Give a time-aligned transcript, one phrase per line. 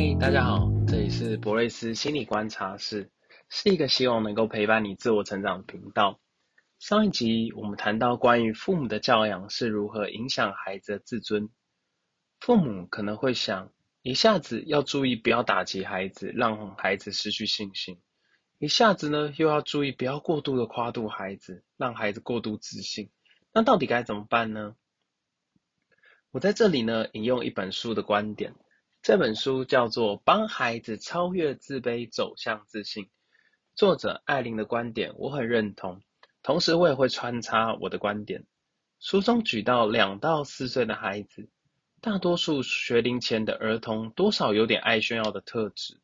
[0.00, 3.10] 嗨，大家好，这里是博瑞斯心理观察室，
[3.48, 6.20] 是一个希望能够陪伴你自我成长的频道。
[6.78, 11.48] 上一集我们谈到关于父母的教养是如何影响孩子的自尊。
[12.38, 17.96] 父母可能会想，一下子要注意不要打击孩子，让孩子失去信心；
[18.60, 23.10] 一下子呢又要注意不要过度的夸度孩子，让孩子过度自信。
[23.52, 24.76] 那到底该怎么办呢？
[26.30, 28.54] 我在这里呢引用一本书的观点。
[29.08, 33.04] 这本书叫做《帮孩子超越自卑，走向自信》。
[33.74, 36.02] 作者艾琳的观点我很认同，
[36.42, 38.44] 同时我也会穿插我的观点。
[39.00, 41.48] 书中举到两到四岁的孩子，
[42.02, 45.98] 大多数学龄前的儿童多少有点爱炫耀的特质。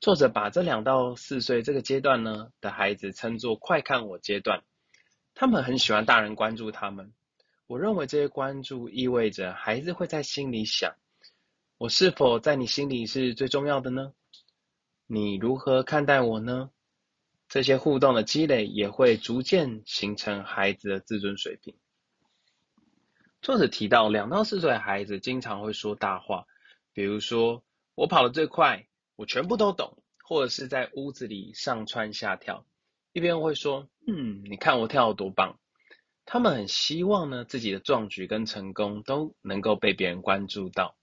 [0.00, 4.64] 作者把这两到四岁这个阶段呢的孩子称作“快看我阶段”，
[5.36, 7.12] 他们很喜欢大人关注他们。
[7.68, 10.96] 我认为这些关注意味着孩子会在心里想。
[11.80, 14.12] 我是否在你心里是最重要的呢？
[15.06, 16.70] 你如何看待我呢？
[17.48, 21.74] 这些互动的积累也会逐渐形成孩子的自尊水平。
[23.40, 26.44] 作者提到，两到四岁的孩子经常会说大话，
[26.92, 27.64] 比如说
[27.96, 28.86] “我跑得最快
[29.16, 32.66] ”，“我全部都懂”，或者是在屋子里上蹿下跳，
[33.14, 35.58] 一边会说“嗯，你看我跳得多棒”。
[36.26, 40.94] 他们很希望呢，自己的壮举跟成功都能够被别人关注到。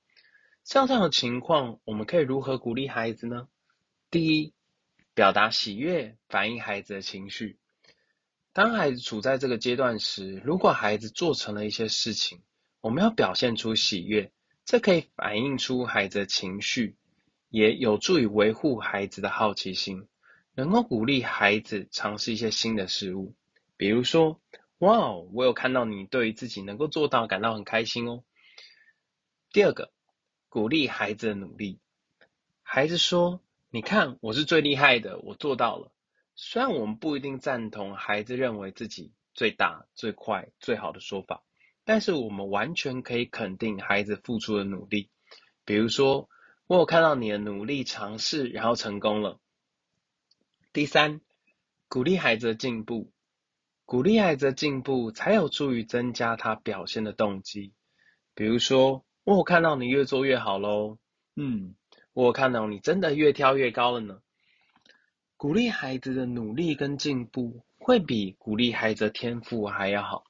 [0.67, 3.47] 像这样的情况，我们可以如何鼓励孩子呢？
[4.11, 4.53] 第一，
[5.13, 7.57] 表达喜悦，反映孩子的情绪。
[8.51, 12.41] 当孩子处在这个阶段时，如果孩子做成了一些事情，
[12.81, 14.33] 我们要表现出喜悦，
[14.65, 16.97] 这可以反映出孩子的情绪，
[17.47, 20.09] 也有助于维护孩子的好奇心，
[20.53, 23.33] 能够鼓励孩子尝试一些新的事物。
[23.77, 24.41] 比如说，
[24.79, 28.25] 哇哦，我有看到你对于自己能够做到感到很开心哦。
[29.53, 29.93] 第二个。
[30.49, 31.79] 鼓励孩子的努力。
[32.63, 35.91] 孩子说：“你看，我是最厉害的，我做到了。”
[36.35, 41.43] 虽然我们不一定赞同孩子认为自己最大、最快、最好的说法，
[41.83, 45.09] 但是我们完全可以肯定孩子付出的努力。
[45.65, 46.29] 比如说，
[46.67, 49.39] 我有看到你的努力尝试，然后成功了。
[50.73, 51.21] 第三，
[51.89, 53.11] 鼓励孩子的进步。
[53.85, 57.73] 鼓励孩子的进步，才有助于增加他表现的动机。
[58.35, 59.05] 比如说，
[59.35, 60.99] 我看到你越做越好喽，
[61.35, 61.75] 嗯，
[62.13, 64.21] 我看到你真的越跳越高了呢。
[65.35, 70.23] 鼓励孩子的努力跟进步，会比鼓励孩子的天赋还要好。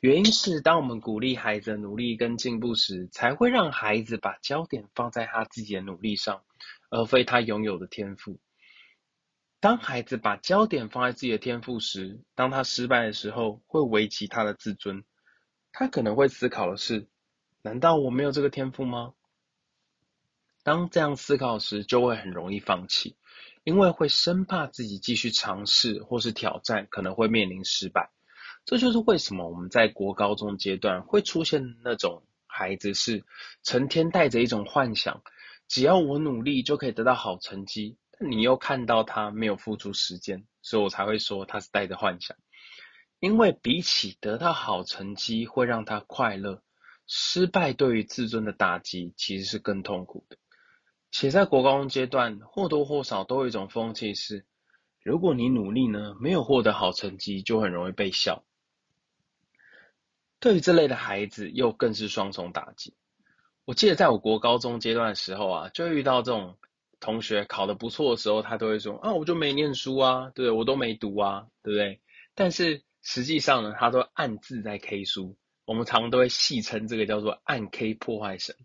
[0.00, 6.42] 原因是，当我们鼓励孩子的努力跟进步时，才会让孩子把焦点放在他自己的努力上，
[6.90, 8.40] 而非他拥有的天赋。
[9.60, 15.04] 当孩子把焦点放在自己的天赋时，当他失败的时候，会危及他的自尊。
[15.70, 17.06] 他可能会思考的是，
[17.62, 19.14] 难道我没有这个天赋吗？
[20.64, 23.16] 当这样思考时，就会很容易放弃，
[23.62, 28.10] 因为会生怕自己继续尝试或是挑战，可能会面临失败。
[28.64, 33.24] 这就是为什么我们在国高中阶段会出现那种孩子是
[33.62, 35.22] 成天带着一种幻想，
[35.68, 42.36] 只要我努力就可以得到好成绩，但你又看到他没有付出时间，所以我才会说他是带着幻想。
[43.20, 46.60] 因为比起得到好成绩会让他快乐。
[47.06, 50.36] 失败对于自尊的打击其实是更痛苦的，
[51.10, 54.46] 且在国高中阶段或多或少都有一种风气是，
[55.02, 58.44] 如果你努力呢，没有获得好成绩，就很容易被笑。
[60.40, 62.94] 对于这类的孩子，又更是双重打击。
[63.64, 66.58] 我记得在我国高中阶段的时候啊，就遇到这种
[66.98, 72.00] 同学考得不错的时候，他都会说啊，我就没念书啊，对，我都没读啊，对不对？
[72.34, 75.36] 但是实际上呢，他都暗自在 K 书。
[75.64, 78.56] 我们常常都会戏称这个叫做暗 K 破坏神。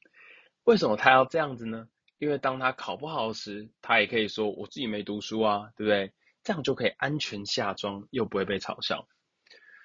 [0.64, 1.88] 为什么他要这样子呢？
[2.18, 6.12] 因为当他考不好时，他也可以说我自己没读书啊，对不对？
[6.44, 9.08] 这样就可以安全下庄，又不会被嘲笑。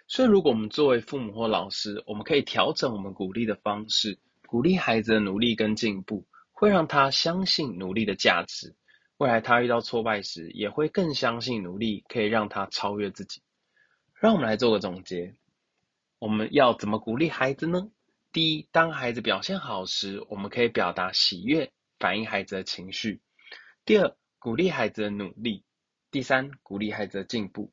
[0.08, 8.74] 所以，如果我们作为父母或老师，我们可以调整我们鼓励的方式，鼓励孩子的努力跟进步，会让他相信努力的价值。
[9.18, 13.42] 未来他遇到挫败时，也会更相信努力可以让他超越自己。
[14.14, 15.34] 让我们来做个总结。
[16.22, 17.90] 我们要怎么鼓励孩子呢？
[18.30, 23.20] 第一，当孩子表现好时，我们可以表达喜悦，反映孩子的情绪。
[23.84, 25.64] 第二，鼓励孩子的努力。
[26.12, 27.72] 第三，鼓励孩子的进步。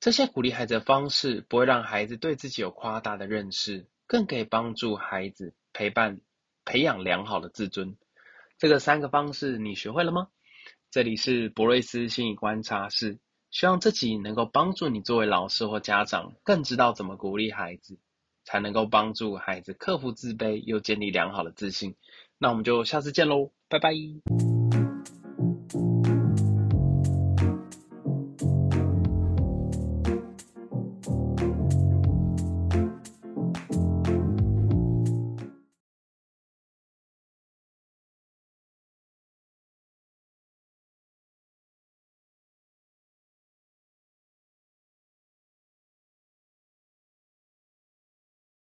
[0.00, 6.22] 这些鼓励孩子的方式不会让孩子对自己有夸大的认识，更可以帮助孩子陪伴、
[6.64, 7.98] 培养良好的自尊。
[8.56, 10.28] 这个三个方式你学会了吗？
[10.90, 13.18] 这里是博瑞斯心理观察室。
[13.58, 17.98] 希望这集能够帮助你作为老师或家长，更知道怎么鼓励孩子，
[18.44, 21.96] 才能够帮助孩子克服自卑，又建立良好的自信。
[22.36, 23.52] 那我们就下次见喽。
[23.70, 23.94] 拜拜。